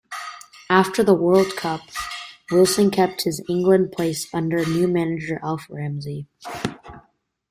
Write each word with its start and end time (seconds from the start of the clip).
After 0.71 1.03
the 1.03 1.13
World 1.13 1.55
Cup, 1.55 1.81
Wilson 2.51 2.89
kept 2.89 3.21
his 3.21 3.39
England 3.47 3.91
place 3.91 4.27
under 4.33 4.65
new 4.65 4.87
manager 4.87 5.39
Alf 5.43 5.67
Ramsey. 5.69 6.25